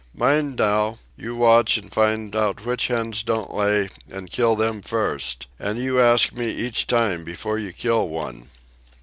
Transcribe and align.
"Mind 0.15 0.55
now, 0.57 0.97
you 1.15 1.35
watch 1.35 1.77
and 1.77 1.93
find 1.93 2.35
out 2.35 2.65
which 2.65 2.87
hens 2.87 3.21
don't 3.21 3.53
lay, 3.53 3.87
and 4.09 4.31
kill 4.31 4.55
them 4.55 4.81
first. 4.81 5.45
And 5.59 5.77
you 5.77 6.01
ask 6.01 6.33
me 6.33 6.49
each 6.49 6.87
time 6.87 7.23
before 7.23 7.59
you 7.59 7.71
kill 7.71 8.09
one." 8.09 8.47